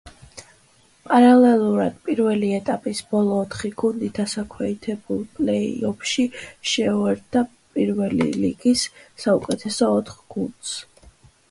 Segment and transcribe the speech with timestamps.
[1.09, 6.27] პარალერულად, პირველი ეტაპის ბოლო ოთხი გუნდი დასაქვეითებელ პლეი-ოფში
[6.73, 7.47] შეუერთდა
[7.79, 8.89] პირველი ლიგის
[9.27, 10.77] საუკეთესო ოთხ გუნდს.